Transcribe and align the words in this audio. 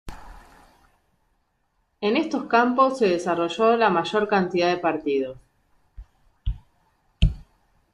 En 2.01 2.17
estos 2.17 2.45
campos 2.45 2.97
se 2.97 3.05
desarrolló 3.07 3.77
la 3.77 3.91
mayor 3.91 4.27
cantidad 4.27 4.69
de 4.69 4.77
partidos. 4.79 5.37